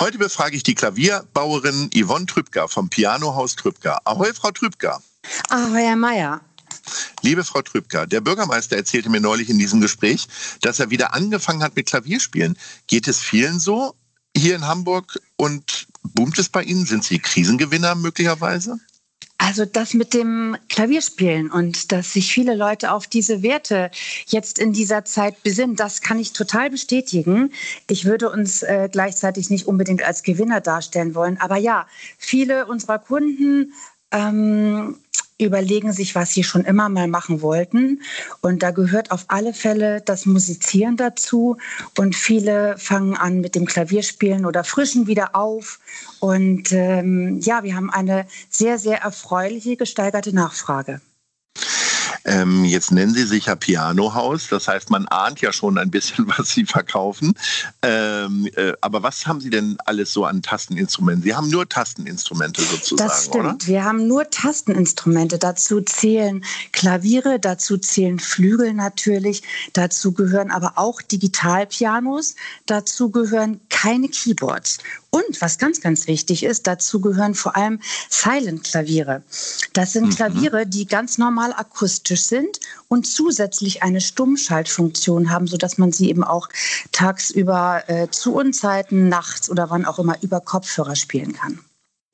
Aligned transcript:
Heute 0.00 0.16
befrage 0.16 0.56
ich 0.56 0.62
die 0.62 0.74
Klavierbauerin 0.74 1.90
Yvonne 1.94 2.24
Trübker 2.24 2.68
vom 2.68 2.88
Pianohaus 2.88 3.54
Trübker. 3.54 4.00
Ahoi, 4.06 4.32
Frau 4.32 4.50
Trübker. 4.50 5.02
Ahoi, 5.50 5.82
Herr 5.82 5.96
Meier. 5.96 6.40
Liebe 7.20 7.44
Frau 7.44 7.60
Trübker, 7.60 8.06
der 8.06 8.22
Bürgermeister 8.22 8.76
erzählte 8.76 9.10
mir 9.10 9.20
neulich 9.20 9.50
in 9.50 9.58
diesem 9.58 9.82
Gespräch, 9.82 10.26
dass 10.62 10.80
er 10.80 10.88
wieder 10.88 11.12
angefangen 11.12 11.62
hat 11.62 11.76
mit 11.76 11.84
Klavierspielen. 11.84 12.56
Geht 12.86 13.08
es 13.08 13.18
vielen 13.18 13.60
so 13.60 13.94
hier 14.34 14.56
in 14.56 14.66
Hamburg 14.66 15.20
und 15.36 15.86
boomt 16.02 16.38
es 16.38 16.48
bei 16.48 16.62
Ihnen? 16.62 16.86
Sind 16.86 17.04
Sie 17.04 17.18
Krisengewinner 17.18 17.94
möglicherweise? 17.94 18.80
Also 19.42 19.64
das 19.64 19.94
mit 19.94 20.12
dem 20.12 20.54
Klavierspielen 20.68 21.50
und 21.50 21.92
dass 21.92 22.12
sich 22.12 22.30
viele 22.30 22.54
Leute 22.54 22.92
auf 22.92 23.06
diese 23.06 23.42
Werte 23.42 23.90
jetzt 24.26 24.58
in 24.58 24.74
dieser 24.74 25.06
Zeit 25.06 25.42
besinnen, 25.42 25.76
das 25.76 26.02
kann 26.02 26.18
ich 26.18 26.34
total 26.34 26.68
bestätigen. 26.68 27.50
Ich 27.88 28.04
würde 28.04 28.30
uns 28.30 28.62
äh, 28.62 28.90
gleichzeitig 28.92 29.48
nicht 29.48 29.66
unbedingt 29.66 30.02
als 30.02 30.24
Gewinner 30.24 30.60
darstellen 30.60 31.14
wollen. 31.14 31.40
Aber 31.40 31.56
ja, 31.56 31.86
viele 32.18 32.66
unserer 32.66 32.98
Kunden 32.98 33.72
ähm, 34.10 34.98
überlegen 35.40 35.92
sich, 35.92 36.14
was 36.14 36.32
sie 36.32 36.44
schon 36.44 36.64
immer 36.64 36.88
mal 36.88 37.08
machen 37.08 37.42
wollten. 37.42 38.02
Und 38.40 38.62
da 38.62 38.70
gehört 38.70 39.10
auf 39.10 39.24
alle 39.28 39.52
Fälle 39.52 40.00
das 40.00 40.26
Musizieren 40.26 40.96
dazu. 40.96 41.56
Und 41.98 42.14
viele 42.14 42.76
fangen 42.78 43.16
an 43.16 43.40
mit 43.40 43.54
dem 43.54 43.66
Klavierspielen 43.66 44.46
oder 44.46 44.64
frischen 44.64 45.06
wieder 45.06 45.34
auf. 45.34 45.80
Und 46.20 46.72
ähm, 46.72 47.40
ja, 47.40 47.62
wir 47.62 47.74
haben 47.74 47.90
eine 47.90 48.26
sehr, 48.50 48.78
sehr 48.78 49.00
erfreuliche 49.00 49.76
gesteigerte 49.76 50.34
Nachfrage. 50.34 51.00
Ähm, 52.24 52.64
jetzt 52.64 52.92
nennen 52.92 53.14
Sie 53.14 53.24
sich 53.24 53.46
ja 53.46 53.56
Pianohaus, 53.56 54.48
das 54.48 54.68
heißt, 54.68 54.90
man 54.90 55.06
ahnt 55.08 55.40
ja 55.40 55.52
schon 55.52 55.78
ein 55.78 55.90
bisschen, 55.90 56.26
was 56.38 56.50
Sie 56.50 56.64
verkaufen. 56.64 57.34
Ähm, 57.82 58.48
äh, 58.56 58.72
aber 58.80 59.02
was 59.02 59.26
haben 59.26 59.40
Sie 59.40 59.50
denn 59.50 59.76
alles 59.86 60.12
so 60.12 60.24
an 60.24 60.42
Tasteninstrumenten? 60.42 61.22
Sie 61.22 61.34
haben 61.34 61.48
nur 61.48 61.68
Tasteninstrumente 61.68 62.62
sozusagen, 62.62 63.08
Das 63.08 63.24
stimmt. 63.26 63.44
oder? 63.44 63.56
Wir 63.66 63.84
haben 63.84 64.06
nur 64.06 64.28
Tasteninstrumente. 64.30 65.38
Dazu 65.38 65.80
zählen 65.80 66.44
Klaviere, 66.72 67.38
dazu 67.40 67.78
zählen 67.78 68.18
Flügel 68.18 68.74
natürlich, 68.74 69.42
dazu 69.72 70.12
gehören 70.12 70.50
aber 70.50 70.72
auch 70.76 71.02
Digitalpianos, 71.02 72.34
dazu 72.66 73.10
gehören 73.10 73.60
keine 73.68 74.08
Keyboards. 74.08 74.78
Und 75.10 75.40
was 75.40 75.58
ganz, 75.58 75.80
ganz 75.80 76.06
wichtig 76.06 76.44
ist, 76.44 76.66
dazu 76.66 77.00
gehören 77.00 77.34
vor 77.34 77.56
allem 77.56 77.80
Silent-Klaviere. 78.08 79.22
Das 79.72 79.92
sind 79.92 80.06
Mhm. 80.06 80.10
Klaviere, 80.14 80.66
die 80.66 80.86
ganz 80.86 81.18
normal 81.18 81.52
akustisch 81.52 82.24
sind 82.24 82.60
und 82.88 83.06
zusätzlich 83.06 83.82
eine 83.82 84.00
Stummschaltfunktion 84.00 85.30
haben, 85.30 85.48
sodass 85.48 85.78
man 85.78 85.90
sie 85.92 86.08
eben 86.10 86.22
auch 86.22 86.48
tagsüber 86.92 87.82
äh, 87.88 88.08
zu 88.10 88.34
Unzeiten, 88.34 89.08
nachts 89.08 89.50
oder 89.50 89.70
wann 89.70 89.84
auch 89.84 89.98
immer 89.98 90.16
über 90.22 90.40
Kopfhörer 90.40 90.94
spielen 90.96 91.32
kann. 91.32 91.58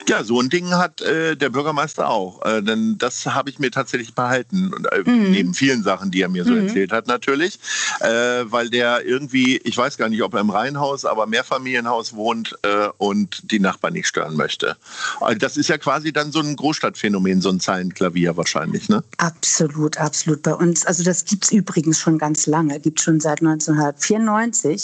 Ja, 0.08 0.22
so 0.22 0.40
ein 0.40 0.48
Ding 0.48 0.70
hat 0.70 1.00
äh, 1.00 1.36
der 1.36 1.50
Bürgermeister 1.50 2.08
auch. 2.08 2.44
Äh, 2.44 2.62
denn 2.62 2.96
das 2.98 3.26
habe 3.26 3.50
ich 3.50 3.58
mir 3.58 3.70
tatsächlich 3.72 4.14
behalten. 4.14 4.72
Und, 4.72 4.86
äh, 4.92 5.02
Mhm. 5.06 5.30
Neben 5.30 5.54
vielen 5.54 5.82
Sachen, 5.82 6.10
die 6.10 6.22
er 6.22 6.28
mir 6.28 6.44
so 6.44 6.52
Mhm. 6.52 6.68
erzählt 6.68 6.92
hat, 6.92 7.06
natürlich. 7.06 7.58
Äh, 8.00 8.44
weil 8.44 8.70
der 8.70 9.04
irgendwie, 9.04 9.56
ich 9.58 9.76
weiß 9.76 9.96
gar 9.98 10.08
nicht, 10.08 10.22
ob 10.22 10.34
er 10.34 10.40
im 10.40 10.50
Reihenhaus, 10.50 11.04
aber 11.04 11.26
Mehrfamilienhaus 11.26 12.14
wohnt 12.14 12.56
äh, 12.62 12.88
und 12.98 13.50
die 13.50 13.58
Nachbarn 13.58 13.94
nicht 13.94 14.06
stören 14.06 14.36
möchte. 14.36 14.76
Also 15.20 15.38
das 15.38 15.56
ist 15.56 15.68
ja 15.68 15.78
quasi 15.78 16.12
dann 16.12 16.30
so 16.32 16.40
ein 16.40 16.54
Großstadtphänomen, 16.56 17.40
so 17.40 17.50
ein 17.50 17.60
Zeilenklavier 17.60 18.36
wahrscheinlich, 18.36 18.88
ne? 18.88 19.02
Absolut, 19.18 19.98
absolut. 19.98 20.42
Bei 20.42 20.54
uns, 20.54 20.86
also 20.86 21.02
das 21.02 21.24
gibt 21.24 21.44
es 21.44 21.52
übrigens 21.52 21.98
schon 21.98 22.18
ganz 22.18 22.46
lange, 22.46 22.78
gibt 22.80 23.00
schon 23.00 23.20
seit 23.20 23.40
1994, 23.42 24.74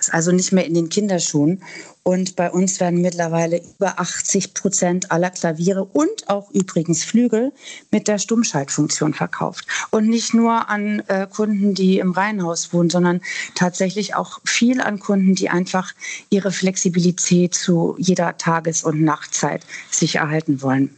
ist 0.00 0.12
also 0.12 0.32
nicht 0.32 0.52
mehr 0.52 0.66
in 0.66 0.74
den 0.74 0.88
Kinderschuhen. 0.88 1.62
Und 2.06 2.36
bei 2.36 2.52
uns 2.52 2.78
werden 2.78 3.00
mittlerweile 3.00 3.60
über 3.60 3.98
80 3.98 4.54
Prozent 4.54 5.10
aller 5.10 5.30
Klaviere 5.30 5.82
und 5.82 6.28
auch 6.28 6.52
übrigens 6.52 7.02
Flügel 7.02 7.52
mit 7.90 8.06
der 8.06 8.20
Stummschaltfunktion 8.20 9.12
verkauft. 9.12 9.66
Und 9.90 10.06
nicht 10.06 10.32
nur 10.32 10.70
an 10.70 11.00
äh, 11.08 11.26
Kunden, 11.26 11.74
die 11.74 11.98
im 11.98 12.12
Reihenhaus 12.12 12.72
wohnen, 12.72 12.90
sondern 12.90 13.22
tatsächlich 13.56 14.14
auch 14.14 14.38
viel 14.44 14.80
an 14.80 15.00
Kunden, 15.00 15.34
die 15.34 15.50
einfach 15.50 15.94
ihre 16.30 16.52
Flexibilität 16.52 17.56
zu 17.56 17.96
jeder 17.98 18.36
Tages- 18.36 18.84
und 18.84 19.02
Nachtzeit 19.02 19.66
sich 19.90 20.14
erhalten 20.14 20.62
wollen. 20.62 20.94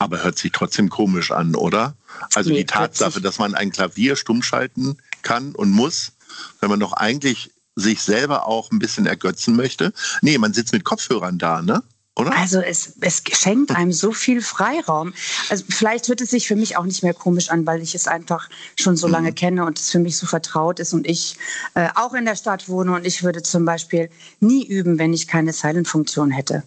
Aber 0.00 0.24
hört 0.24 0.36
sich 0.36 0.50
trotzdem 0.50 0.90
komisch 0.90 1.30
an, 1.30 1.54
oder? 1.54 1.94
Also 2.34 2.50
Nee, 2.50 2.56
die 2.56 2.66
Tatsache, 2.66 3.20
dass 3.20 3.38
man 3.38 3.54
ein 3.54 3.70
Klavier 3.70 4.16
stumm 4.16 4.42
schalten 4.42 4.98
kann 5.22 5.54
und 5.54 5.70
muss, 5.70 6.10
wenn 6.58 6.70
man 6.70 6.80
doch 6.80 6.92
eigentlich 6.92 7.52
sich 7.78 8.02
selber 8.02 8.46
auch 8.46 8.70
ein 8.70 8.78
bisschen 8.78 9.06
ergötzen 9.06 9.56
möchte. 9.56 9.92
Nee, 10.20 10.38
man 10.38 10.52
sitzt 10.52 10.72
mit 10.72 10.84
Kopfhörern 10.84 11.38
da, 11.38 11.62
ne? 11.62 11.82
Oder? 12.18 12.36
Also 12.36 12.60
es, 12.60 12.94
es 13.00 13.22
schenkt 13.32 13.70
einem 13.70 13.92
so 13.92 14.10
viel 14.10 14.42
Freiraum. 14.42 15.14
Also 15.50 15.64
vielleicht 15.68 16.08
wird 16.08 16.20
es 16.20 16.30
sich 16.30 16.48
für 16.48 16.56
mich 16.56 16.76
auch 16.76 16.84
nicht 16.84 17.04
mehr 17.04 17.14
komisch 17.14 17.48
an, 17.50 17.64
weil 17.64 17.80
ich 17.80 17.94
es 17.94 18.08
einfach 18.08 18.50
schon 18.74 18.96
so 18.96 19.06
lange 19.06 19.32
kenne 19.32 19.64
und 19.64 19.78
es 19.78 19.90
für 19.90 20.00
mich 20.00 20.16
so 20.16 20.26
vertraut 20.26 20.80
ist 20.80 20.92
und 20.92 21.06
ich 21.06 21.36
äh, 21.74 21.88
auch 21.94 22.14
in 22.14 22.24
der 22.24 22.34
Stadt 22.34 22.68
wohne 22.68 22.92
und 22.92 23.06
ich 23.06 23.22
würde 23.22 23.42
zum 23.42 23.64
Beispiel 23.64 24.10
nie 24.40 24.66
üben, 24.66 24.98
wenn 24.98 25.12
ich 25.12 25.28
keine 25.28 25.52
Silent-Funktion 25.52 26.32
hätte. 26.32 26.64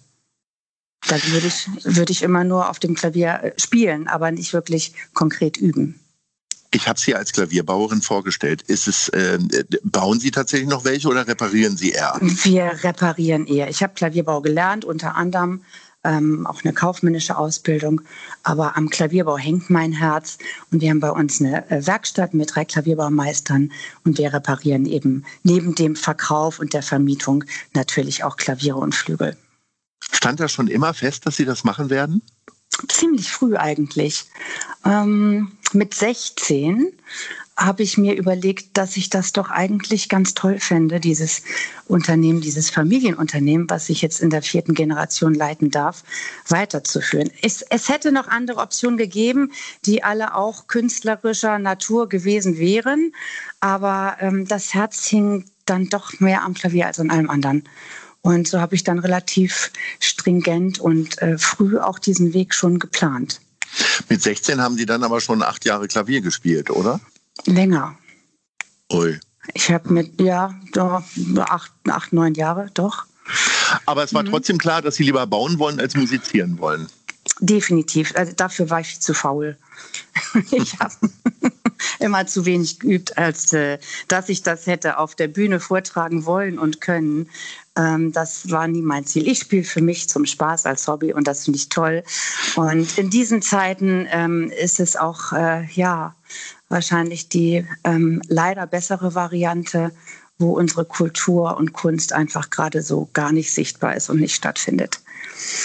Dann 1.07 1.22
würde 1.28 1.47
ich, 1.47 1.67
würde 1.83 2.11
ich 2.13 2.22
immer 2.22 2.45
nur 2.45 2.69
auf 2.69 2.79
dem 2.79 2.95
Klavier 2.95 3.39
äh, 3.43 3.51
spielen, 3.59 4.07
aber 4.07 4.31
nicht 4.31 4.53
wirklich 4.53 4.93
konkret 5.13 5.57
üben. 5.57 6.00
Ich 6.73 6.87
habe 6.87 6.99
Sie 6.99 7.13
als 7.13 7.34
Klavierbauerin 7.34 8.01
vorgestellt. 8.01 8.61
Ist 8.63 8.87
es, 8.87 9.09
äh, 9.09 9.37
bauen 9.84 10.19
Sie 10.19 10.31
tatsächlich 10.31 10.69
noch 10.69 10.85
welche 10.85 11.09
oder 11.09 11.28
reparieren 11.28 11.75
Sie 11.75 11.91
eher? 11.91 12.17
Wir 12.22 12.84
reparieren 12.84 13.46
eher. 13.46 13.69
Ich 13.69 13.84
habe 13.84 13.93
Klavierbau 13.93 14.41
gelernt, 14.41 14.85
unter 14.85 15.16
anderem 15.16 15.61
ähm, 16.03 16.47
auch 16.47 16.63
eine 16.63 16.73
kaufmännische 16.73 17.37
Ausbildung. 17.37 18.01
Aber 18.43 18.78
am 18.78 18.90
Klavierbau 18.90 19.37
hängt 19.37 19.69
mein 19.69 19.91
Herz. 19.91 20.37
Und 20.72 20.81
wir 20.81 20.90
haben 20.90 21.01
bei 21.01 21.11
uns 21.11 21.41
eine 21.41 21.69
äh, 21.69 21.85
Werkstatt 21.85 22.34
mit 22.34 22.55
drei 22.55 22.66
Klavierbaumeistern. 22.66 23.72
Und 24.05 24.17
wir 24.17 24.34
reparieren 24.34 24.85
eben 24.85 25.25
neben 25.43 25.75
dem 25.75 25.96
Verkauf 25.96 26.59
und 26.59 26.73
der 26.73 26.84
Vermietung 26.84 27.43
natürlich 27.73 28.23
auch 28.23 28.37
Klaviere 28.37 28.78
und 28.78 28.96
Flügel. 28.96 29.37
Stand 30.11 30.40
da 30.40 30.47
schon 30.47 30.67
immer 30.67 30.93
fest, 30.93 31.25
dass 31.25 31.35
Sie 31.35 31.46
das 31.46 31.63
machen 31.63 31.90
werden? 31.90 32.22
Ziemlich 32.91 33.32
früh 33.32 33.55
eigentlich. 33.55 34.26
Ähm, 34.85 35.52
mit 35.73 35.93
16 35.93 36.91
habe 37.58 37.84
ich 37.84 37.97
mir 37.97 38.16
überlegt, 38.16 38.78
dass 38.78 38.97
ich 38.97 39.09
das 39.09 39.34
doch 39.34 39.52
eigentlich 39.52 40.09
ganz 40.09 40.34
toll 40.34 40.59
fände, 40.59 40.99
dieses 40.99 41.43
Unternehmen, 41.88 42.41
dieses 42.41 42.70
Familienunternehmen, 42.70 43.70
was 43.70 43.90
ich 43.90 44.02
jetzt 44.02 44.20
in 44.20 44.29
der 44.29 44.41
vierten 44.41 44.73
Generation 44.73 45.34
leiten 45.34 45.70
darf, 45.70 46.03
weiterzuführen. 46.47 47.29
Es, 47.41 47.61
es 47.61 47.90
hätte 47.90 48.11
noch 48.11 48.28
andere 48.28 48.61
Optionen 48.61 48.97
gegeben, 48.97 49.52
die 49.85 50.03
alle 50.03 50.35
auch 50.35 50.67
künstlerischer 50.67 51.59
Natur 51.59 52.09
gewesen 52.09 52.58
wären, 52.58 53.14
aber 53.59 54.17
ähm, 54.20 54.47
das 54.47 54.73
Herz 54.73 55.05
hing 55.05 55.46
dann 55.66 55.90
doch 55.90 56.20
mehr 56.20 56.44
am 56.44 56.55
Klavier 56.55 56.87
als 56.87 56.99
an 56.99 57.11
allem 57.11 57.29
anderen. 57.29 57.64
Und 58.22 58.47
so 58.47 58.59
habe 58.59 58.76
ich 58.76 58.84
dann 58.84 59.00
relativ 59.00 59.72
stringent 60.00 60.79
und 60.79 61.22
äh, 61.22 61.38
früh 61.38 61.79
auch 61.79 61.97
diesen 61.97 62.34
Weg 62.34 62.53
schon 62.53 62.78
geplant. 62.78 63.41
Mit 64.09 64.22
16 64.22 64.62
haben 64.62 64.78
Sie 64.78 64.85
dann 64.85 65.03
aber 65.03 65.22
schon 65.22 65.41
acht 65.41 65.66
Jahre 65.66 65.88
Klavier 65.88 66.22
gespielt, 66.22 66.70
oder? 66.70 67.00
Länger. 67.46 67.97
Ui. 68.91 69.20
Ich 69.53 69.72
habe 69.72 69.91
mit, 69.91 70.22
ja, 70.22 70.53
doch, 70.73 71.03
acht, 71.40 71.72
acht, 71.88 72.14
neun 72.14 72.35
Jahre, 72.35 72.70
doch. 72.73 73.06
Aber 73.85 74.03
es 74.03 74.14
war 74.14 74.23
mhm. 74.23 74.29
trotzdem 74.29 74.58
klar, 74.58 74.82
dass 74.82 74.96
Sie 74.96 75.03
lieber 75.03 75.26
bauen 75.26 75.58
wollen, 75.58 75.79
als 75.79 75.96
musizieren 75.96 76.59
wollen. 76.59 76.88
Definitiv. 77.40 78.14
Also 78.16 78.34
dafür 78.34 78.70
war 78.70 78.82
ich 78.82 79.00
zu 79.00 79.14
faul. 79.14 79.58
ich 80.52 80.79
habe 80.79 80.94
immer 82.00 82.28
zu 82.28 82.46
wenig 82.46 82.79
geübt, 82.79 83.18
als 83.18 83.53
äh, 83.53 83.79
dass 84.08 84.29
ich 84.29 84.44
das 84.44 84.68
hätte 84.68 84.97
auf 84.97 85.16
der 85.16 85.28
Bühne 85.28 85.59
vortragen 85.59 86.26
wollen 86.26 86.59
und 86.59 86.82
können. 86.82 87.29
Ähm, 87.78 88.12
das 88.12 88.50
war 88.52 88.68
nie 88.68 88.82
mein 88.82 89.06
Ziel. 89.06 89.28
Ich 89.28 89.40
spiele 89.40 89.64
für 89.64 89.82
mich 89.82 90.09
zum 90.09 90.26
Spaß 90.26 90.66
als 90.66 90.88
Hobby 90.88 91.14
und 91.14 91.28
das 91.28 91.46
finde 91.46 91.58
ich 91.58 91.70
toll. 91.70 92.03
Und 92.56 92.97
in 92.97 93.09
diesen 93.09 93.41
Zeiten 93.41 94.08
ähm, 94.12 94.52
ist 94.52 94.79
es 94.79 94.96
auch, 94.96 95.32
äh, 95.32 95.66
ja, 95.73 96.16
wahrscheinlich 96.70 97.29
die 97.29 97.66
ähm, 97.84 98.22
leider 98.28 98.68
bessere 98.68 99.16
Variante, 99.16 99.91
wo 100.38 100.53
unsere 100.53 100.85
Kultur 100.85 101.58
und 101.58 101.73
Kunst 101.73 102.14
einfach 102.14 102.50
gerade 102.50 102.82
so 102.82 103.09
gar 103.14 103.32
nicht 103.32 103.53
sichtbar 103.53 103.96
ist 103.96 104.09
und 104.09 104.20
nicht 104.20 104.35
stattfindet. 104.35 105.00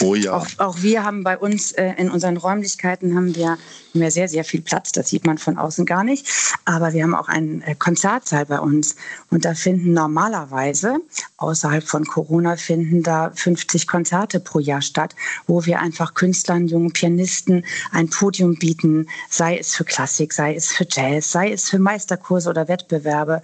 Oh 0.00 0.14
ja. 0.14 0.32
Auch, 0.32 0.46
auch 0.58 0.82
wir 0.82 1.04
haben 1.04 1.22
bei 1.22 1.38
uns 1.38 1.72
äh, 1.72 1.94
in 1.96 2.10
unseren 2.10 2.36
Räumlichkeiten 2.36 3.14
haben 3.14 3.34
wir 3.34 3.58
mehr 3.94 4.10
sehr, 4.10 4.28
sehr 4.28 4.44
viel 4.44 4.60
Platz. 4.60 4.92
Das 4.92 5.08
sieht 5.08 5.26
man 5.26 5.38
von 5.38 5.58
außen 5.58 5.86
gar 5.86 6.04
nicht. 6.04 6.28
Aber 6.64 6.92
wir 6.92 7.02
haben 7.02 7.14
auch 7.14 7.28
einen 7.28 7.62
äh, 7.62 7.74
Konzertsaal 7.74 8.46
bei 8.46 8.60
uns. 8.60 8.96
Und 9.30 9.44
da 9.44 9.54
finden 9.54 9.92
normalerweise, 9.92 10.98
außerhalb 11.38 11.84
von 11.84 12.04
Corona, 12.04 12.56
finden 12.56 13.02
da 13.02 13.32
50 13.34 13.86
Konzerte 13.86 14.40
pro 14.40 14.60
Jahr 14.60 14.82
statt, 14.82 15.14
wo 15.46 15.64
wir 15.64 15.80
einfach 15.80 16.14
Künstlern, 16.14 16.68
jungen 16.68 16.92
Pianisten 16.92 17.64
ein 17.92 18.10
Podium 18.10 18.56
bieten, 18.56 19.08
sei 19.30 19.58
es 19.58 19.74
für 19.74 19.84
Klassik, 19.84 20.32
sei 20.32 20.54
es 20.54 20.68
für 20.68 20.86
Jazz, 20.88 21.32
sei 21.32 21.52
es 21.52 21.68
für 21.68 21.78
Meisterkurse 21.78 22.50
oder 22.50 22.68
Wettbewerbe. 22.68 23.42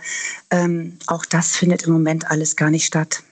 Ähm, 0.50 0.98
auch 1.06 1.24
das 1.24 1.56
findet 1.56 1.84
im 1.84 1.92
Moment 1.92 2.30
alles 2.30 2.56
gar 2.56 2.70
nicht 2.70 2.86
statt. 2.86 3.22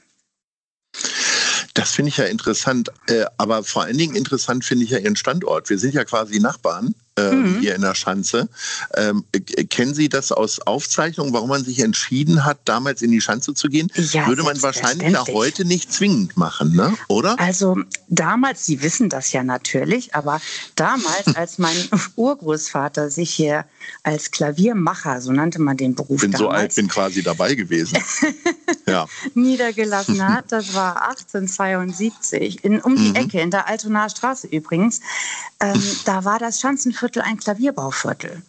Das 1.75 1.93
finde 1.93 2.09
ich 2.09 2.17
ja 2.17 2.25
interessant. 2.25 2.91
Äh, 3.07 3.25
aber 3.37 3.63
vor 3.63 3.83
allen 3.83 3.99
Dingen 3.99 4.17
interessant 4.17 4.65
finde 4.65 4.85
ich 4.85 4.91
ja 4.91 4.99
Ihren 4.99 5.17
Standort. 5.17 5.71
Wir 5.71 5.79
sind 5.79 5.95
ja 5.95 6.05
quasi 6.05 6.41
Nachbarn 6.41 6.95
äh, 7.17 7.33
mhm. 7.33 7.61
hier 7.61 7.75
in 7.75 7.83
der 7.83 7.95
Schanze. 7.95 8.49
Ähm, 8.95 9.25
kennen 9.69 9.95
Sie 9.95 10.09
das 10.09 10.33
aus 10.33 10.61
Aufzeichnungen, 10.61 11.33
warum 11.33 11.49
man 11.49 11.65
sich 11.65 11.81
entschieden 11.81 12.45
hat, 12.45 12.59
damals 12.65 13.03
in 13.03 13.11
die 13.11 13.21
Schanze 13.21 13.55
zu 13.55 13.69
gehen? 13.69 13.91
Ja, 13.95 14.27
Würde 14.27 14.43
man 14.43 14.61
wahrscheinlich 14.63 15.13
ja 15.13 15.27
heute 15.27 15.65
nicht 15.65 15.93
zwingend 15.93 16.37
machen, 16.37 16.75
ne? 16.75 16.95
oder? 17.09 17.39
Also 17.39 17.77
damals, 18.09 18.67
Sie 18.67 18.83
wissen 18.83 19.09
das 19.09 19.33
ja 19.33 19.43
natürlich, 19.43 20.15
aber 20.15 20.41
damals, 20.77 21.27
als 21.35 21.59
mein 21.59 21.77
Urgroßvater 22.17 23.11
sich 23.11 23.31
hier 23.31 23.65
als 24.03 24.31
Klaviermacher, 24.31 25.21
so 25.21 25.33
nannte 25.33 25.61
man 25.61 25.77
den 25.77 25.95
Beruf. 25.95 26.23
Ich 26.23 26.31
bin 26.31 26.33
damals, 26.33 26.41
so 26.41 26.49
alt, 26.49 26.75
bin 26.75 26.89
quasi 26.89 27.23
dabei 27.23 27.55
gewesen. 27.55 27.99
ja. 28.87 29.07
Niedergelassen 29.35 30.27
hat, 30.35 30.53
das 30.53 30.75
war 30.75 31.09
1872, 31.09 32.65
in, 32.65 32.81
um 32.81 32.97
die 32.97 33.11
mhm. 33.11 33.17
Ecke, 33.17 33.41
in 33.41 33.51
der 33.51 33.69
Altonaer 33.69 34.11
Straße 34.11 34.47
übrigens. 34.47 35.01
Ähm, 35.61 35.83
da 36.07 36.25
war 36.25 36.39
das 36.39 36.61
Schanzenviertel 36.61 37.10
ein 37.19 37.39
Klavierbauviertel. 37.39 38.43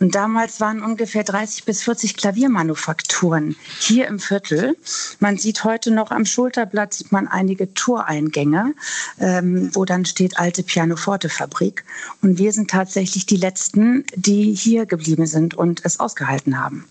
Und 0.00 0.14
damals 0.14 0.60
waren 0.60 0.82
ungefähr 0.82 1.24
30 1.24 1.64
bis 1.64 1.82
40 1.82 2.16
Klaviermanufakturen 2.16 3.56
hier 3.78 4.06
im 4.06 4.18
Viertel. 4.18 4.76
Man 5.20 5.36
sieht 5.36 5.64
heute 5.64 5.90
noch 5.90 6.10
am 6.10 6.24
Schulterblatt 6.24 6.94
sieht 6.94 7.12
man 7.12 7.28
einige 7.28 7.74
Toreingänge, 7.74 8.74
ähm, 9.18 9.70
wo 9.74 9.84
dann 9.84 10.04
steht 10.04 10.38
alte 10.38 10.62
Pianoforte-Fabrik. 10.62 11.84
Und 12.22 12.38
wir 12.38 12.52
sind 12.52 12.70
tatsächlich 12.70 13.26
die 13.26 13.36
letzten, 13.36 14.04
die 14.14 14.54
hier 14.54 14.86
geblieben 14.86 15.26
sind 15.26 15.54
und 15.54 15.84
es 15.84 16.00
ausgehalten 16.00 16.60
haben. 16.60 16.86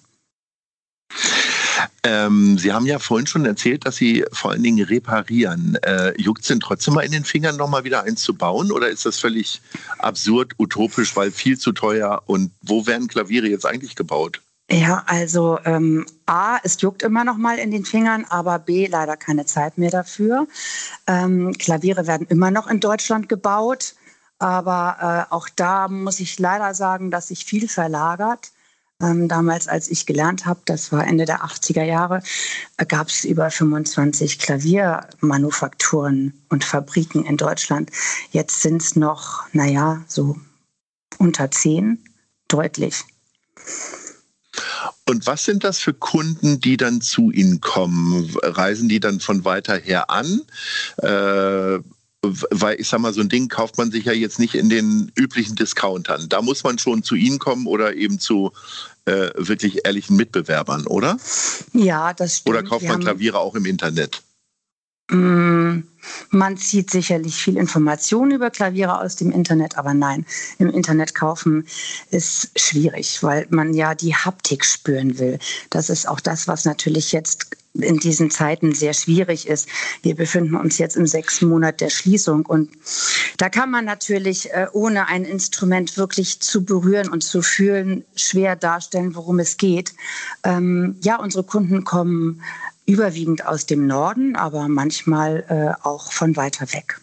Ähm, 2.10 2.58
Sie 2.58 2.72
haben 2.72 2.86
ja 2.86 3.00
vorhin 3.00 3.28
schon 3.28 3.46
erzählt, 3.46 3.86
dass 3.86 3.98
Sie 3.98 4.24
vor 4.32 4.52
allen 4.52 4.64
Dingen 4.64 4.86
reparieren. 4.86 5.78
Äh, 5.82 6.14
Juckt 6.18 6.42
es 6.42 6.48
denn 6.48 6.62
trotzdem 6.62 6.94
mal 6.94 7.02
in 7.02 7.12
den 7.12 7.26
Fingern, 7.26 7.58
nochmal 7.58 7.84
wieder 7.84 8.04
eins 8.04 8.22
zu 8.22 8.34
bauen? 8.34 8.72
Oder 8.72 8.88
ist 8.88 9.06
das 9.06 9.20
völlig 9.20 9.62
absurd, 10.00 10.54
utopisch, 10.58 11.18
weil 11.18 11.32
viel 11.32 11.58
zu 11.58 11.74
teuer? 11.74 12.24
Und 12.26 12.52
wo 12.62 12.88
werden 12.88 13.10
Klaviere 13.10 13.48
jetzt 13.48 13.66
eigentlich 13.66 13.98
gebaut? 13.98 14.42
Ja, 14.72 15.04
also 15.06 15.60
ähm, 15.66 16.06
A, 16.26 16.60
es 16.64 16.80
juckt 16.80 17.04
immer 17.04 17.26
noch 17.26 17.36
mal 17.36 17.58
in 17.60 17.72
den 17.72 17.84
Fingern, 17.84 18.26
aber 18.30 18.58
B, 18.60 18.88
leider 18.88 19.18
keine 19.18 19.46
Zeit 19.46 19.78
mehr 19.78 19.92
dafür. 19.92 20.48
Ähm, 21.08 21.54
Klaviere 21.58 22.08
werden 22.08 22.28
immer 22.30 22.52
noch 22.52 22.68
in 22.68 22.80
Deutschland 22.80 23.28
gebaut, 23.28 23.96
aber 24.40 25.28
äh, 25.30 25.34
auch 25.34 25.50
da 25.54 25.90
muss 25.90 26.22
ich 26.22 26.40
leider 26.40 26.74
sagen, 26.74 27.12
dass 27.12 27.28
sich 27.28 27.44
viel 27.44 27.68
verlagert. 27.68 28.52
Ähm, 29.00 29.28
damals, 29.28 29.68
als 29.68 29.90
ich 29.90 30.08
gelernt 30.08 30.48
habe, 30.48 30.62
das 30.66 30.92
war 30.92 31.06
Ende 31.06 31.26
der 31.26 31.44
80er 31.44 31.84
Jahre, 31.84 32.24
äh, 32.78 32.86
gab 32.86 33.10
es 33.10 33.26
über 33.26 33.52
25 33.52 34.40
Klaviermanufakturen 34.40 36.34
und 36.50 36.64
Fabriken 36.64 37.24
in 37.24 37.38
Deutschland. 37.38 37.92
Jetzt 38.32 38.64
sind 38.64 38.82
es 38.82 38.96
noch, 38.96 39.44
naja, 39.54 40.04
so 40.08 40.36
unter 41.20 41.52
zehn, 41.52 42.04
deutlich. 42.48 43.04
Und 45.06 45.28
was 45.28 45.46
sind 45.46 45.64
das 45.64 45.78
für 45.78 45.94
Kunden, 45.94 46.60
die 46.60 46.76
dann 46.76 47.00
zu 47.02 47.30
Ihnen 47.30 47.62
kommen? 47.62 48.36
Reisen 48.42 48.90
die 48.90 49.00
dann 49.00 49.20
von 49.20 49.46
weiter 49.46 49.78
her 49.78 50.10
an? 50.10 50.42
Äh, 50.98 51.80
weil 52.22 52.80
ich 52.80 52.88
sag 52.88 53.00
mal, 53.00 53.14
so 53.14 53.22
ein 53.22 53.30
Ding 53.30 53.48
kauft 53.48 53.78
man 53.78 53.92
sich 53.92 54.06
ja 54.06 54.14
jetzt 54.14 54.40
nicht 54.40 54.56
in 54.56 54.70
den 54.70 55.12
üblichen 55.16 55.56
Discountern. 55.56 56.30
Da 56.30 56.42
muss 56.42 56.64
man 56.64 56.78
schon 56.80 57.04
zu 57.04 57.16
Ihnen 57.16 57.40
kommen 57.40 57.68
oder 57.68 57.96
eben 57.96 58.20
zu 58.20 58.52
äh, 59.06 59.30
wirklich 59.36 59.86
ehrlichen 59.86 60.16
Mitbewerbern, 60.16 60.88
oder? 60.88 61.18
Ja, 61.74 62.14
das 62.14 62.38
stimmt. 62.38 62.56
Oder 62.56 62.68
kauft 62.68 62.86
man 62.86 63.00
Klaviere 63.00 63.40
auch 63.40 63.56
im 63.56 63.66
Internet? 63.66 64.22
Mm, 65.10 65.84
man 66.32 66.58
zieht 66.58 66.90
sicherlich 66.90 67.36
viel 67.36 67.58
Information 67.58 68.32
über 68.32 68.50
Klaviere 68.50 69.00
aus 69.00 69.16
dem 69.16 69.32
Internet, 69.32 69.78
aber 69.78 69.94
nein, 69.94 70.26
im 70.60 70.70
Internet 70.70 71.16
kaufen 71.16 71.66
ist 72.12 72.52
schwierig, 72.60 73.24
weil 73.24 73.48
man 73.50 73.74
ja 73.74 73.96
die 73.96 74.16
Haptik 74.16 74.66
spüren 74.66 75.18
will. 75.18 75.40
Das 75.70 75.90
ist 75.90 76.08
auch 76.08 76.20
das, 76.20 76.48
was 76.48 76.66
natürlich 76.66 77.12
jetzt 77.12 77.48
in 77.74 78.00
diesen 78.00 78.32
Zeiten 78.32 78.74
sehr 78.74 78.94
schwierig 78.94 79.48
ist. 79.48 79.70
Wir 80.02 80.16
befinden 80.16 80.56
uns 80.56 80.78
jetzt 80.78 80.98
im 80.98 81.06
sechsten 81.06 81.48
Monat 81.48 81.80
der 81.80 81.90
Schließung 81.90 82.46
und 82.46 82.72
da 83.38 83.50
kann 83.50 83.70
man 83.70 83.86
natürlich 83.86 84.52
äh, 84.52 84.68
ohne 84.74 85.08
ein 85.08 85.26
Instrument 85.26 85.96
wirklich 85.98 86.40
zu 86.40 86.66
berühren 86.66 87.10
und 87.10 87.24
zu 87.24 87.42
fühlen 87.42 88.04
schwer 88.16 88.56
darstellen, 88.56 89.16
worum 89.16 89.40
es 89.40 89.58
geht. 89.58 89.94
Ähm, 90.44 90.98
ja, 91.02 91.20
unsere 91.20 91.44
Kunden 91.44 91.84
kommen 91.84 92.42
überwiegend 92.88 93.46
aus 93.46 93.68
dem 93.68 93.86
Norden, 93.86 94.36
aber 94.36 94.68
manchmal 94.68 95.46
äh, 95.50 95.86
auch 95.86 96.12
von 96.12 96.36
weiter 96.36 96.74
weg. 96.74 97.00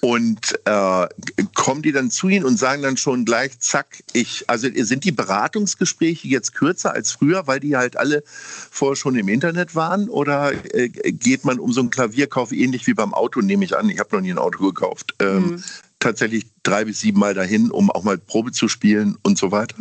Und 0.00 0.58
äh, 0.66 1.06
kommen 1.54 1.80
die 1.80 1.92
dann 1.92 2.10
zu 2.10 2.28
Ihnen 2.28 2.44
und 2.44 2.58
sagen 2.58 2.82
dann 2.82 2.98
schon 2.98 3.24
gleich, 3.24 3.58
zack, 3.60 4.02
ich, 4.12 4.44
also 4.50 4.68
sind 4.74 5.04
die 5.04 5.12
Beratungsgespräche 5.12 6.28
jetzt 6.28 6.54
kürzer 6.54 6.92
als 6.92 7.12
früher, 7.12 7.46
weil 7.46 7.58
die 7.58 7.76
halt 7.76 7.96
alle 7.96 8.22
vorher 8.26 8.96
schon 8.96 9.16
im 9.16 9.28
Internet 9.28 9.74
waren? 9.74 10.10
Oder 10.10 10.52
äh, 10.74 10.88
geht 10.90 11.46
man 11.46 11.58
um 11.58 11.72
so 11.72 11.80
einen 11.80 11.90
Klavierkauf 11.90 12.52
ähnlich 12.52 12.86
wie 12.86 12.92
beim 12.92 13.14
Auto, 13.14 13.40
nehme 13.40 13.64
ich 13.64 13.78
an, 13.78 13.88
ich 13.88 13.98
habe 13.98 14.14
noch 14.14 14.20
nie 14.20 14.32
ein 14.32 14.38
Auto 14.38 14.62
gekauft, 14.66 15.14
ähm, 15.20 15.46
mhm. 15.46 15.64
Tatsächlich 16.04 16.46
drei 16.62 16.84
bis 16.84 17.00
sieben 17.00 17.18
Mal 17.18 17.34
dahin, 17.34 17.70
um 17.70 17.90
auch 17.90 18.04
mal 18.04 18.18
Probe 18.18 18.52
zu 18.52 18.68
spielen 18.68 19.16
und 19.22 19.38
so 19.38 19.50
weiter? 19.50 19.76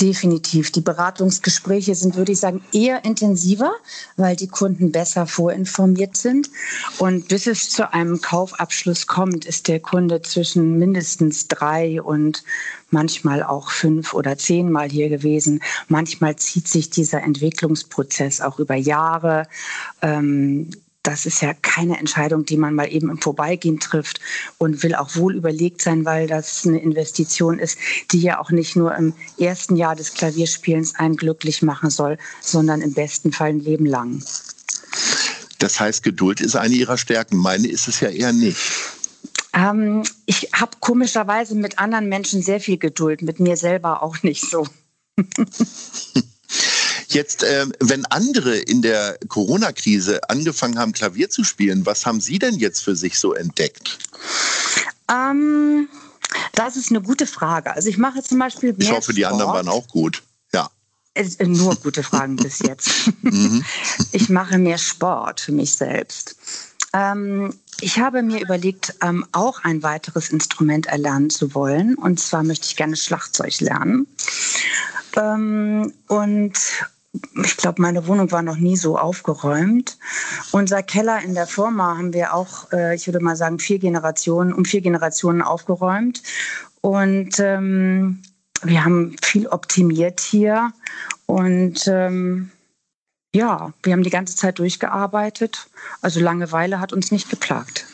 Definitiv. 0.00 0.72
Die 0.72 0.80
Beratungsgespräche 0.80 1.94
sind, 1.94 2.16
würde 2.16 2.32
ich 2.32 2.40
sagen, 2.40 2.64
eher 2.72 3.04
intensiver, 3.04 3.72
weil 4.16 4.34
die 4.34 4.48
Kunden 4.48 4.90
besser 4.90 5.26
vorinformiert 5.26 6.16
sind. 6.16 6.50
Und 6.98 7.28
bis 7.28 7.46
es 7.46 7.70
zu 7.70 7.92
einem 7.92 8.20
Kaufabschluss 8.20 9.06
kommt, 9.06 9.44
ist 9.44 9.68
der 9.68 9.78
Kunde 9.78 10.20
zwischen 10.22 10.78
mindestens 10.78 11.46
drei 11.46 12.02
und 12.02 12.42
manchmal 12.90 13.44
auch 13.44 13.70
fünf 13.70 14.14
oder 14.14 14.36
zehnmal 14.36 14.88
hier 14.88 15.08
gewesen. 15.08 15.62
Manchmal 15.88 16.34
zieht 16.36 16.66
sich 16.66 16.90
dieser 16.90 17.22
Entwicklungsprozess 17.22 18.40
auch 18.40 18.58
über 18.58 18.74
Jahre. 18.74 19.46
Ähm, 20.02 20.70
das 21.04 21.26
ist 21.26 21.42
ja 21.42 21.54
keine 21.54 21.98
Entscheidung, 21.98 22.44
die 22.44 22.56
man 22.56 22.74
mal 22.74 22.90
eben 22.90 23.10
im 23.10 23.18
Vorbeigehen 23.18 23.78
trifft 23.78 24.20
und 24.58 24.82
will 24.82 24.94
auch 24.94 25.14
wohl 25.14 25.36
überlegt 25.36 25.82
sein, 25.82 26.04
weil 26.04 26.26
das 26.26 26.66
eine 26.66 26.80
Investition 26.80 27.58
ist, 27.58 27.78
die 28.10 28.20
ja 28.20 28.40
auch 28.40 28.50
nicht 28.50 28.74
nur 28.74 28.94
im 28.96 29.12
ersten 29.38 29.76
Jahr 29.76 29.94
des 29.94 30.14
Klavierspielens 30.14 30.96
einen 30.96 31.16
glücklich 31.16 31.62
machen 31.62 31.90
soll, 31.90 32.18
sondern 32.40 32.80
im 32.80 32.94
besten 32.94 33.32
Fall 33.32 33.50
ein 33.50 33.60
Leben 33.60 33.86
lang. 33.86 34.24
Das 35.58 35.78
heißt, 35.78 36.02
Geduld 36.02 36.40
ist 36.40 36.56
eine 36.56 36.74
Ihrer 36.74 36.98
Stärken. 36.98 37.36
Meine 37.36 37.68
ist 37.68 37.86
es 37.86 38.00
ja 38.00 38.08
eher 38.08 38.32
nicht. 38.32 38.58
Ähm, 39.52 40.02
ich 40.26 40.48
habe 40.54 40.72
komischerweise 40.80 41.54
mit 41.54 41.78
anderen 41.78 42.08
Menschen 42.08 42.42
sehr 42.42 42.60
viel 42.60 42.78
Geduld, 42.78 43.22
mit 43.22 43.40
mir 43.40 43.56
selber 43.56 44.02
auch 44.02 44.22
nicht 44.22 44.48
so. 44.50 44.66
Jetzt, 47.14 47.44
äh, 47.44 47.66
wenn 47.78 48.04
andere 48.06 48.56
in 48.56 48.82
der 48.82 49.16
Corona-Krise 49.28 50.28
angefangen 50.28 50.78
haben, 50.78 50.92
Klavier 50.92 51.30
zu 51.30 51.44
spielen, 51.44 51.86
was 51.86 52.04
haben 52.06 52.20
Sie 52.20 52.40
denn 52.40 52.56
jetzt 52.56 52.80
für 52.80 52.96
sich 52.96 53.18
so 53.20 53.34
entdeckt? 53.34 53.98
Ähm, 55.08 55.88
das 56.54 56.76
ist 56.76 56.90
eine 56.90 57.00
gute 57.00 57.26
Frage. 57.28 57.72
Also 57.72 57.88
ich 57.88 57.98
mache 57.98 58.20
zum 58.22 58.40
Beispiel 58.40 58.72
mehr 58.72 58.80
Ich 58.80 58.90
hoffe, 58.90 59.12
die 59.12 59.20
Sport. 59.22 59.32
anderen 59.34 59.52
waren 59.52 59.68
auch 59.68 59.86
gut. 59.86 60.24
Ja. 60.52 60.68
Äh, 61.14 61.46
Nur 61.46 61.76
gute 61.76 62.02
Fragen 62.02 62.36
bis 62.36 62.58
jetzt. 62.58 62.90
Ich 64.12 64.28
mache 64.28 64.58
mehr 64.58 64.78
Sport 64.78 65.40
für 65.40 65.52
mich 65.52 65.72
selbst. 65.74 66.36
Ähm, 66.92 67.54
ich 67.80 67.98
habe 67.98 68.22
mir 68.22 68.40
überlegt, 68.40 68.94
ähm, 69.02 69.26
auch 69.32 69.62
ein 69.64 69.82
weiteres 69.82 70.30
Instrument 70.30 70.86
erlernen 70.86 71.30
zu 71.30 71.54
wollen. 71.54 71.96
Und 71.96 72.20
zwar 72.20 72.42
möchte 72.42 72.66
ich 72.66 72.76
gerne 72.76 72.96
Schlagzeug 72.96 73.60
lernen. 73.60 74.06
Ähm, 75.16 75.92
und 76.08 76.54
ich 77.44 77.56
glaube, 77.56 77.80
meine 77.80 78.06
Wohnung 78.06 78.30
war 78.32 78.42
noch 78.42 78.56
nie 78.56 78.76
so 78.76 78.98
aufgeräumt. 78.98 79.98
Unser 80.52 80.82
Keller 80.82 81.20
in 81.22 81.34
der 81.34 81.46
Firma 81.46 81.96
haben 81.96 82.12
wir 82.12 82.34
auch, 82.34 82.72
äh, 82.72 82.94
ich 82.94 83.06
würde 83.06 83.20
mal 83.20 83.36
sagen, 83.36 83.58
vier 83.58 83.78
Generationen, 83.78 84.52
um 84.52 84.64
vier 84.64 84.80
Generationen 84.80 85.42
aufgeräumt. 85.42 86.22
Und 86.80 87.38
ähm, 87.38 88.22
wir 88.62 88.84
haben 88.84 89.16
viel 89.22 89.46
optimiert 89.46 90.20
hier. 90.20 90.72
Und 91.26 91.86
ähm, 91.86 92.50
ja, 93.34 93.72
wir 93.82 93.92
haben 93.92 94.02
die 94.02 94.10
ganze 94.10 94.36
Zeit 94.36 94.58
durchgearbeitet. 94.58 95.66
Also 96.02 96.20
Langeweile 96.20 96.80
hat 96.80 96.92
uns 96.92 97.10
nicht 97.10 97.30
geplagt. 97.30 97.86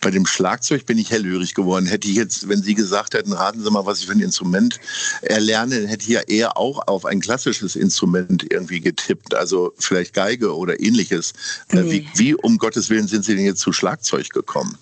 Bei 0.00 0.10
dem 0.10 0.26
Schlagzeug 0.26 0.86
bin 0.86 0.98
ich 0.98 1.10
hellhörig 1.10 1.54
geworden. 1.54 1.86
Hätte 1.86 2.08
ich 2.08 2.14
jetzt, 2.14 2.48
wenn 2.48 2.62
Sie 2.62 2.74
gesagt 2.74 3.14
hätten, 3.14 3.32
raten 3.32 3.62
Sie 3.62 3.70
mal, 3.70 3.86
was 3.86 4.00
ich 4.00 4.06
für 4.06 4.12
ein 4.12 4.20
Instrument 4.20 4.78
erlerne, 5.22 5.86
hätte 5.88 6.04
ich 6.04 6.08
ja 6.08 6.20
eher 6.20 6.56
auch 6.56 6.86
auf 6.86 7.04
ein 7.04 7.20
klassisches 7.20 7.74
Instrument 7.76 8.46
irgendwie 8.50 8.80
getippt. 8.80 9.34
Also 9.34 9.72
vielleicht 9.78 10.14
Geige 10.14 10.56
oder 10.56 10.80
ähnliches. 10.80 11.32
Äh, 11.70 11.78
Nee. 11.78 12.08
Wie, 12.14 12.18
wie 12.18 12.34
um 12.34 12.58
Gottes 12.58 12.90
Willen 12.90 13.08
sind 13.08 13.24
Sie 13.24 13.34
denn 13.36 13.44
jetzt 13.44 13.60
zu 13.60 13.72
Schlagzeug 13.72 14.30
gekommen? 14.30 14.76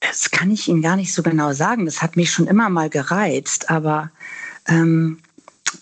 Das 0.00 0.30
kann 0.30 0.50
ich 0.50 0.68
Ihnen 0.68 0.82
gar 0.82 0.96
nicht 0.96 1.14
so 1.14 1.22
genau 1.22 1.52
sagen. 1.52 1.86
Das 1.86 2.02
hat 2.02 2.16
mich 2.16 2.30
schon 2.30 2.46
immer 2.46 2.68
mal 2.68 2.90
gereizt, 2.90 3.70
aber 3.70 4.10
ähm, 4.66 5.20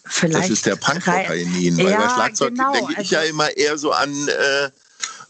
vielleicht. 0.05 0.45
Das 0.45 0.51
ist 0.51 0.67
der 0.67 0.77
Punkrocker 0.77 1.35
in 1.35 1.55
Ihnen. 1.57 1.79
Weil 1.79 1.91
ja, 1.91 2.01
bei 2.01 2.15
Schlagzeug 2.15 2.51
genau. 2.51 2.73
denke 2.73 2.93
ich 2.93 2.99
also, 2.99 3.15
ja 3.15 3.23
immer 3.23 3.57
eher 3.57 3.79
so 3.79 3.93
an 3.93 4.11
äh, 4.29 4.71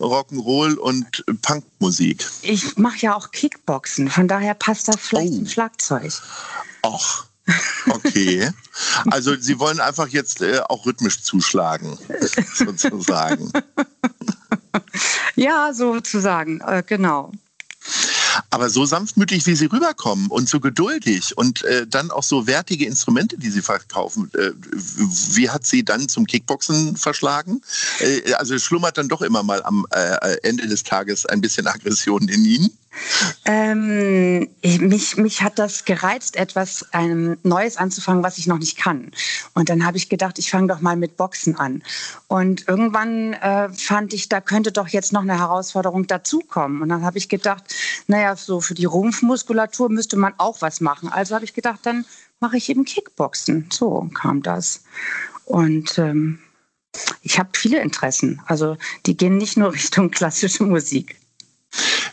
Rock'n'Roll 0.00 0.74
und 0.76 1.24
Punkmusik. 1.42 2.26
ich 2.42 2.76
mache 2.78 2.98
ja 3.00 3.14
auch 3.14 3.30
Kickboxen, 3.30 4.10
von 4.10 4.26
daher 4.28 4.54
passt 4.54 4.88
das 4.88 4.96
vielleicht 4.96 5.32
Oh. 5.32 5.36
zum 5.36 5.46
Schlagzeug. 5.46 6.12
Ach, 6.82 7.26
okay. 7.90 8.50
Also 9.10 9.36
Sie 9.38 9.58
wollen 9.58 9.80
einfach 9.80 10.08
jetzt 10.08 10.40
äh, 10.40 10.60
auch 10.68 10.86
rhythmisch 10.86 11.22
zuschlagen, 11.22 11.98
sozusagen. 12.54 13.52
Ja, 15.36 15.72
sozusagen, 15.74 16.60
äh, 16.60 16.82
genau. 16.86 17.32
Aber 18.50 18.70
so 18.70 18.84
sanftmütig, 18.84 19.46
wie 19.46 19.54
Sie 19.54 19.66
rüberkommen 19.66 20.28
und 20.28 20.48
so 20.48 20.60
geduldig 20.60 21.36
und 21.36 21.62
äh, 21.64 21.86
dann 21.86 22.10
auch 22.10 22.22
so 22.22 22.46
wertige 22.46 22.86
Instrumente, 22.86 23.38
die 23.38 23.50
Sie 23.50 23.62
verkaufen, 23.62 24.30
äh, 24.34 24.50
wie 25.34 25.50
hat 25.50 25.66
Sie 25.66 25.84
dann 25.84 26.08
zum 26.08 26.26
Kickboxen 26.26 26.96
verschlagen? 26.96 27.62
Äh, 28.00 28.34
also 28.34 28.58
schlummert 28.58 28.98
dann 28.98 29.08
doch 29.08 29.22
immer 29.22 29.42
mal 29.42 29.62
am 29.62 29.86
äh, 29.90 30.36
Ende 30.42 30.66
des 30.66 30.82
Tages 30.82 31.26
ein 31.26 31.40
bisschen 31.40 31.66
Aggression 31.66 32.28
in 32.28 32.44
Ihnen. 32.44 32.70
Ähm, 33.44 34.48
ich, 34.60 34.80
mich, 34.80 35.16
mich 35.16 35.42
hat 35.42 35.58
das 35.58 35.84
gereizt, 35.84 36.36
etwas 36.36 36.84
ähm, 36.92 37.38
Neues 37.44 37.76
anzufangen, 37.76 38.22
was 38.24 38.36
ich 38.38 38.46
noch 38.46 38.58
nicht 38.58 38.76
kann. 38.76 39.12
Und 39.54 39.68
dann 39.68 39.86
habe 39.86 39.96
ich 39.96 40.08
gedacht, 40.08 40.38
ich 40.38 40.50
fange 40.50 40.66
doch 40.66 40.80
mal 40.80 40.96
mit 40.96 41.16
Boxen 41.16 41.56
an. 41.56 41.82
Und 42.26 42.66
irgendwann 42.66 43.34
äh, 43.34 43.68
fand 43.72 44.12
ich, 44.12 44.28
da 44.28 44.40
könnte 44.40 44.72
doch 44.72 44.88
jetzt 44.88 45.12
noch 45.12 45.22
eine 45.22 45.38
Herausforderung 45.38 46.06
dazukommen. 46.08 46.82
Und 46.82 46.88
dann 46.88 47.04
habe 47.04 47.18
ich 47.18 47.28
gedacht, 47.28 47.62
naja, 48.10 48.34
so 48.34 48.60
für 48.60 48.74
die 48.74 48.84
Rumpfmuskulatur 48.84 49.88
müsste 49.88 50.16
man 50.16 50.34
auch 50.36 50.60
was 50.60 50.80
machen. 50.80 51.08
Also 51.08 51.36
habe 51.36 51.44
ich 51.44 51.54
gedacht, 51.54 51.80
dann 51.84 52.04
mache 52.40 52.56
ich 52.56 52.68
eben 52.68 52.84
Kickboxen. 52.84 53.68
So 53.72 54.10
kam 54.12 54.42
das. 54.42 54.82
Und 55.44 55.96
ähm, 55.96 56.40
ich 57.22 57.38
habe 57.38 57.50
viele 57.54 57.80
Interessen. 57.80 58.42
Also 58.46 58.76
die 59.06 59.16
gehen 59.16 59.38
nicht 59.38 59.56
nur 59.56 59.72
Richtung 59.72 60.10
klassische 60.10 60.64
Musik. 60.64 61.16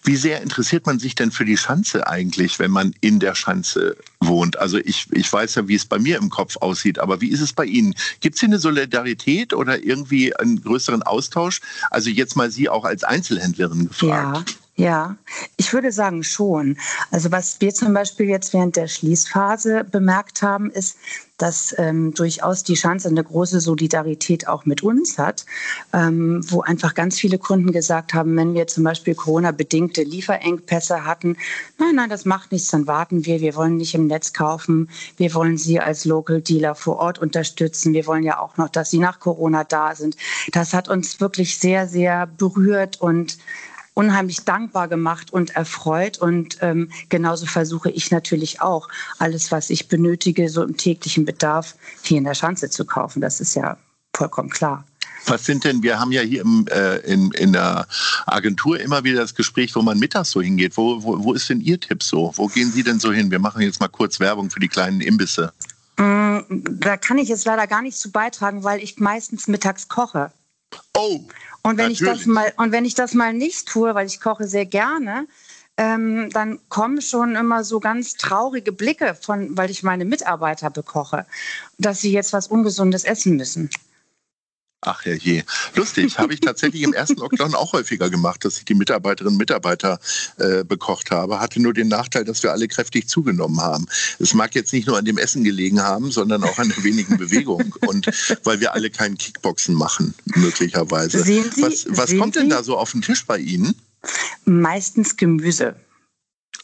Wie 0.04 0.16
sehr 0.16 0.44
interessiert 0.44 0.86
man 0.86 1.00
sich 1.00 1.16
denn 1.16 1.32
für 1.32 1.46
die 1.46 1.58
Schanze 1.58 2.08
eigentlich, 2.08 2.60
wenn 2.60 2.70
man 2.70 2.94
in 3.02 3.20
der 3.20 3.34
Schanze 3.34 3.98
wohnt? 4.20 4.60
Also 4.60 4.78
ich, 4.78 5.08
ich 5.12 5.34
weiß 5.34 5.56
ja, 5.56 5.68
wie 5.68 5.74
es 5.74 5.86
bei 5.86 5.98
mir 5.98 6.18
im 6.18 6.30
Kopf 6.30 6.58
aussieht, 6.58 7.00
aber 7.00 7.22
wie 7.22 7.30
ist 7.30 7.42
es 7.42 7.54
bei 7.54 7.66
Ihnen? 7.66 7.96
Gibt 8.20 8.36
es 8.36 8.40
hier 8.40 8.50
eine 8.50 8.60
Solidarität 8.60 9.52
oder 9.52 9.84
irgendwie 9.84 10.36
einen 10.36 10.62
größeren 10.62 11.02
Austausch? 11.02 11.60
Also 11.90 12.12
jetzt 12.12 12.36
mal 12.36 12.52
Sie 12.52 12.70
auch 12.70 12.86
als 12.86 13.04
Einzelhändlerin 13.04 13.88
gefragt. 13.88 14.52
Ja, 14.52 14.67
ja, 14.78 15.18
ich 15.58 15.74
würde 15.74 15.92
sagen 15.92 16.24
schon. 16.24 16.78
Also 17.10 17.32
was 17.32 17.60
wir 17.60 17.74
zum 17.74 17.94
Beispiel 17.94 18.28
jetzt 18.28 18.54
während 18.54 18.76
der 18.76 18.88
Schließphase 18.88 19.84
bemerkt 19.84 20.44
haben, 20.44 20.70
ist, 20.70 20.98
dass 21.38 21.74
ähm, 21.80 22.14
durchaus 22.14 22.64
die 22.64 22.76
Schanze 22.76 23.10
eine 23.10 23.24
große 23.24 23.60
Solidarität 23.60 24.48
auch 24.48 24.66
mit 24.66 24.84
uns 24.84 25.18
hat, 25.18 25.48
ähm, 25.94 26.42
wo 26.52 26.62
einfach 26.62 26.94
ganz 26.94 27.18
viele 27.18 27.40
Kunden 27.40 27.72
gesagt 27.72 28.14
haben, 28.14 28.38
wenn 28.38 28.54
wir 28.54 28.68
zum 28.68 28.84
Beispiel 28.84 29.16
Corona-bedingte 29.16 30.04
Lieferengpässe 30.04 31.06
hatten, 31.06 31.38
nein, 31.80 31.96
nein, 31.96 32.10
das 32.10 32.26
macht 32.26 32.52
nichts, 32.52 32.70
dann 32.70 32.86
warten 32.86 33.26
wir, 33.26 33.42
wir 33.42 33.56
wollen 33.56 33.78
nicht 33.78 33.96
im 33.96 34.06
Netz 34.06 34.32
kaufen, 34.34 34.90
wir 35.18 35.34
wollen 35.34 35.58
Sie 35.58 35.80
als 35.80 36.06
Local 36.06 36.42
Dealer 36.42 36.76
vor 36.76 36.98
Ort 36.98 37.18
unterstützen, 37.18 37.94
wir 37.94 38.06
wollen 38.06 38.24
ja 38.24 38.40
auch 38.40 38.58
noch, 38.58 38.70
dass 38.70 38.92
Sie 38.92 39.00
nach 39.00 39.20
Corona 39.20 39.64
da 39.64 39.96
sind. 39.96 40.18
Das 40.52 40.76
hat 40.76 40.88
uns 40.88 41.20
wirklich 41.20 41.58
sehr, 41.58 41.88
sehr 41.88 42.28
berührt 42.28 43.02
und 43.02 43.38
unheimlich 43.98 44.46
dankbar 44.46 44.88
gemacht 44.88 45.34
und 45.34 45.56
erfreut. 45.56 46.20
Und 46.20 46.58
ähm, 46.62 46.92
genauso 47.10 47.48
versuche 47.48 47.90
ich 47.90 48.12
natürlich 48.12 48.62
auch, 48.62 48.88
alles, 49.18 49.52
was 49.52 49.72
ich 49.72 49.88
benötige, 49.88 50.50
so 50.50 50.64
im 50.64 50.78
täglichen 50.78 51.26
Bedarf, 51.26 51.76
hier 52.04 52.20
in 52.20 52.24
der 52.24 52.36
Schanze 52.36 52.70
zu 52.70 52.86
kaufen. 52.86 53.22
Das 53.22 53.42
ist 53.42 53.56
ja 53.56 53.76
vollkommen 54.16 54.50
klar. 54.50 54.86
Was 55.26 55.46
sind 55.46 55.64
denn, 55.64 55.82
wir 55.82 56.00
haben 56.00 56.12
ja 56.12 56.22
hier 56.22 56.42
im, 56.42 56.68
äh, 56.70 56.98
in, 57.12 57.32
in 57.32 57.54
der 57.54 57.88
Agentur 58.28 58.80
immer 58.80 59.04
wieder 59.04 59.20
das 59.20 59.34
Gespräch, 59.34 59.76
wo 59.76 59.82
man 59.82 59.98
mittags 59.98 60.30
so 60.30 60.42
hingeht. 60.42 60.78
Wo, 60.78 61.04
wo, 61.04 61.24
wo 61.24 61.34
ist 61.34 61.50
denn 61.50 61.60
Ihr 61.60 61.80
Tipp 61.80 62.04
so? 62.04 62.32
Wo 62.36 62.48
gehen 62.48 62.72
Sie 62.72 62.84
denn 62.84 63.00
so 63.00 63.12
hin? 63.12 63.32
Wir 63.32 63.40
machen 63.40 63.64
jetzt 63.64 63.80
mal 63.80 63.90
kurz 63.90 64.20
Werbung 64.20 64.52
für 64.52 64.60
die 64.60 64.70
kleinen 64.70 65.02
Imbisse. 65.02 65.52
Mm, 65.98 66.40
Da 66.80 66.98
kann 66.98 67.18
ich 67.18 67.30
jetzt 67.30 67.46
leider 67.46 67.66
gar 67.66 67.82
nicht 67.82 67.98
zu 67.98 68.12
beitragen, 68.12 68.64
weil 68.64 68.82
ich 68.82 69.00
meistens 69.00 69.48
mittags 69.48 69.88
koche. 69.88 70.32
Oh, 70.96 71.20
Und 71.64 71.78
wenn, 71.78 71.92
ich 71.92 72.00
das 72.00 72.26
mal, 72.26 72.54
und 72.58 72.72
wenn 72.72 72.86
ich 72.86 72.96
das 72.96 73.14
mal 73.14 73.34
nicht 73.34 73.68
tue, 73.68 73.94
weil 73.96 74.08
ich 74.08 74.20
koche 74.20 74.48
sehr 74.48 74.66
gerne, 74.66 75.28
ähm, 75.78 76.30
dann 76.32 76.60
kommen 76.70 77.02
schon 77.02 77.36
immer 77.36 77.64
so 77.64 77.80
ganz 77.80 78.16
traurige 78.16 78.72
Blicke, 78.72 79.16
von, 79.16 79.56
weil 79.56 79.70
ich 79.70 79.84
meine 79.84 80.06
Mitarbeiter 80.06 80.70
bekoche, 80.70 81.26
dass 81.78 82.02
sie 82.02 82.12
jetzt 82.12 82.34
was 82.34 82.48
Ungesundes 82.48 83.04
essen 83.04 83.36
müssen. 83.36 83.70
Ach 84.82 85.04
herrje. 85.06 85.44
Lustig, 85.76 86.20
habe 86.20 86.36
ich 86.36 86.40
tatsächlich 86.40 86.84
im 86.84 86.94
ersten 86.94 87.16
Lockdown 87.20 87.56
auch 87.56 87.74
häufiger 87.74 88.12
gemacht, 88.12 88.46
dass 88.46 88.60
ich 88.60 88.66
die 88.66 88.76
Mitarbeiterinnen 88.76 89.34
und 89.34 89.40
Mitarbeiter 89.40 90.00
äh, 90.38 90.64
bekocht 90.64 91.10
habe. 91.10 91.40
Hatte 91.40 91.60
nur 91.60 91.74
den 91.74 91.88
Nachteil, 91.88 92.24
dass 92.24 92.44
wir 92.44 92.52
alle 92.52 92.68
kräftig 92.68 93.10
zugenommen 93.10 93.60
haben. 93.60 93.88
Es 94.20 94.36
mag 94.36 94.54
jetzt 94.54 94.74
nicht 94.74 94.86
nur 94.88 94.98
an 94.98 95.06
dem 95.06 95.18
Essen 95.18 95.44
gelegen 95.44 95.82
haben, 95.82 96.12
sondern 96.12 96.44
auch 96.44 96.60
an 96.60 96.70
der 96.70 96.84
wenigen 96.84 97.18
Bewegung. 97.18 97.76
Und 97.88 98.06
weil 98.44 98.60
wir 98.60 98.74
alle 98.74 98.92
kein 98.92 99.18
Kickboxen 99.18 99.74
machen, 99.74 100.14
möglicherweise. 100.36 101.24
Sehen 101.24 101.52
Sie- 101.54 101.64
was 101.64 101.86
was 101.90 102.10
sehen 102.12 102.20
kommt 102.20 102.36
denn 102.36 102.44
Sie? 102.44 102.50
da 102.50 102.62
so 102.64 102.78
auf 102.78 102.92
den 102.92 103.02
Tisch 103.02 103.26
bei 103.26 103.40
Ihnen? 103.40 103.74
Meistens 104.46 105.18
Gemüse. 105.18 105.76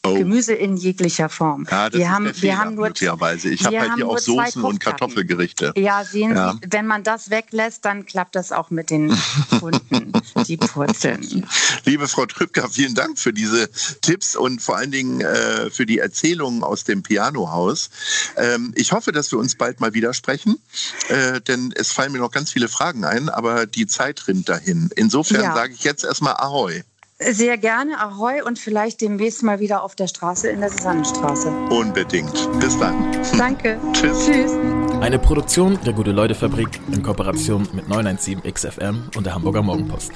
Oh. 0.06 0.16
Gemüse 0.18 0.54
in 0.54 0.76
jeglicher 0.76 1.30
Form. 1.30 1.66
Ja, 1.72 1.90
das 1.90 1.98
wir 1.98 2.06
ist 2.06 2.12
haben, 2.12 2.26
der 2.26 2.34
wir 2.36 2.40
Fehler, 2.42 2.58
haben 2.58 2.76
nur 2.76 2.88
möglicherweise. 2.88 3.50
Ich 3.50 3.62
wir 3.62 3.68
habe 3.68 3.80
halt 3.80 3.94
hier 3.96 4.08
auch 4.10 4.18
Soßen 4.18 4.62
und. 4.62 4.80
Kartoffelgerichte. 4.82 5.72
Ja, 5.78 6.04
sehen 6.04 6.36
Ja. 6.36 6.54
Sie, 6.62 6.68
wenn 6.72 6.86
man 6.88 7.04
das 7.04 7.30
weglässt, 7.30 7.86
dann 7.86 8.06
klappt 8.06 8.36
das 8.36 8.52
auch 8.52 8.70
mit 8.70 8.90
den 8.90 9.16
Kunden, 9.62 10.12
die 10.46 10.58
purzeln. 10.58 11.48
Liebe 11.86 12.10
Frau 12.10 12.26
Trübker, 12.26 12.68
vielen 12.70 12.96
Dank 12.96 13.18
für 13.18 13.32
diese 13.32 13.70
Tipps 14.02 14.36
und 14.36 14.62
vor 14.62 14.76
allen 14.76 14.92
Dingen 14.92 15.22
äh, 15.22 15.70
für 15.70 15.86
die 15.86 16.00
Erzählungen 16.00 16.64
aus 16.66 16.84
dem 16.84 17.02
Pianohaus. 17.02 17.90
Ähm, 18.36 18.74
ich 18.76 18.92
hoffe, 18.92 19.14
dass 19.14 19.32
wir 19.32 19.40
uns 19.40 19.56
bald 19.56 19.80
mal 19.80 19.94
wieder 19.94 20.14
sprechen, 20.14 20.58
äh, 21.08 21.40
denn 21.40 21.74
es 21.78 21.94
fallen 21.94 22.12
mir 22.12 22.20
noch 22.20 22.32
ganz 22.32 22.52
viele 22.52 22.68
Fragen 22.68 23.06
ein, 23.06 23.30
aber 23.30 23.66
die 23.66 23.88
Zeit 23.88 24.28
rinnt 24.28 24.50
dahin. 24.50 24.90
Insofern 24.98 25.44
Ja. 25.44 25.54
sage 25.56 25.74
ich 25.74 25.84
jetzt 25.86 26.04
erstmal 26.04 26.34
Ahoi. 26.36 26.84
Sehr 27.32 27.58
gerne, 27.58 28.00
Ahoi 28.00 28.44
und 28.44 28.60
vielleicht 28.60 29.02
demnächst 29.02 29.44
mal 29.44 29.60
wieder 29.60 29.84
auf 29.84 29.96
der 29.96 30.08
Straße 30.08 30.50
in 30.50 30.60
der 30.60 30.70
Susannenstraße. 30.70 31.50
Unbedingt. 31.70 32.50
Bis 32.60 32.78
dann. 32.80 33.12
Danke. 33.38 33.80
Tschüss. 33.94 34.26
Tschüss. 34.26 34.52
Eine 35.02 35.20
Produktion 35.20 35.78
der 35.86 35.94
Gute-Leute-Fabrik 35.94 36.80
in 36.92 37.04
Kooperation 37.04 37.68
mit 37.74 37.86
917XFM 37.88 39.16
und 39.16 39.26
der 39.26 39.36
Hamburger 39.36 39.62
Morgenpost. 39.62 40.12